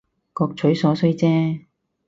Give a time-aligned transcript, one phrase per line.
[0.33, 1.65] 各取所需姐